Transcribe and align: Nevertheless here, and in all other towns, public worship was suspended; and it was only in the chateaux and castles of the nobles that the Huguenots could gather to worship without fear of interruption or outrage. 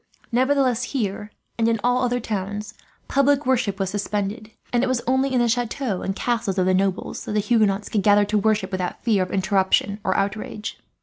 Nevertheless 0.31 0.81
here, 0.97 1.29
and 1.59 1.67
in 1.67 1.79
all 1.83 2.01
other 2.01 2.19
towns, 2.19 2.73
public 3.07 3.45
worship 3.45 3.79
was 3.79 3.91
suspended; 3.91 4.49
and 4.73 4.83
it 4.83 4.87
was 4.87 5.03
only 5.05 5.31
in 5.31 5.39
the 5.39 5.47
chateaux 5.47 6.01
and 6.01 6.15
castles 6.15 6.57
of 6.57 6.65
the 6.65 6.73
nobles 6.73 7.25
that 7.25 7.33
the 7.33 7.39
Huguenots 7.39 7.87
could 7.87 8.01
gather 8.01 8.25
to 8.25 8.37
worship 8.39 8.71
without 8.71 9.03
fear 9.03 9.21
of 9.21 9.29
interruption 9.29 9.99
or 10.03 10.17
outrage. 10.17 10.79